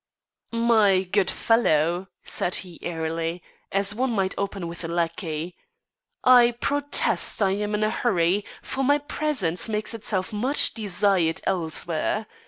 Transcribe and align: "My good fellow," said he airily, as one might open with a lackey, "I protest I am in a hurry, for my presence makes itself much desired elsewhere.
"My 0.55 1.03
good 1.03 1.29
fellow," 1.29 2.07
said 2.23 2.55
he 2.65 2.79
airily, 2.81 3.43
as 3.71 3.93
one 3.93 4.09
might 4.09 4.33
open 4.35 4.67
with 4.67 4.83
a 4.83 4.87
lackey, 4.87 5.55
"I 6.23 6.55
protest 6.59 7.39
I 7.39 7.51
am 7.51 7.75
in 7.75 7.83
a 7.83 7.91
hurry, 7.91 8.43
for 8.63 8.83
my 8.83 8.97
presence 8.97 9.69
makes 9.69 9.93
itself 9.93 10.33
much 10.33 10.73
desired 10.73 11.41
elsewhere. 11.43 12.25